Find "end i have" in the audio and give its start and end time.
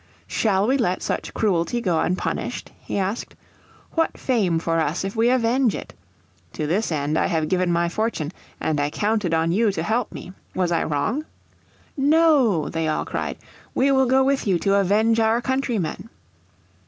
6.91-7.49